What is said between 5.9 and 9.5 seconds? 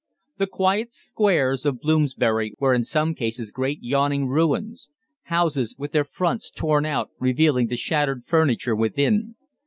their fronts torn out revealing the shattered furniture within.